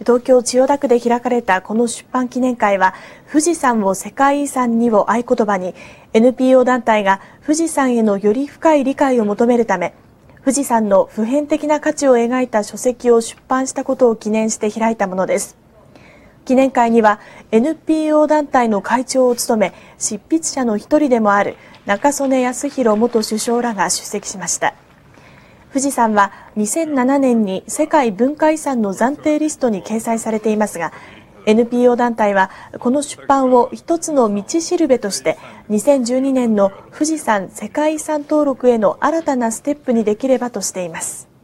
[0.00, 2.94] 東京千代田区で開かれたこの出版記念会は
[3.30, 5.74] 富士山を世界遺産にを合言葉に
[6.12, 9.94] NPO 団体が富士山へのより深い理解を求めるため
[10.46, 15.56] 富士山の普遍的な価値を描いた書籍を出版したことを記念して開いたものです。
[16.44, 17.18] 記念会には
[17.50, 24.74] NPO 団体の会長を務め執筆者の一人でもある中曽根康弘元首相らが出席しました。
[25.68, 30.92] 富士山は2007年に世界文化遺産の暫定リストに掲載されていますが
[31.46, 35.38] NPO 団体はこの出版を一つの道しるべとして
[35.70, 41.35] 2012年の富士山世界遺産登録への新たなステップにできればとしています。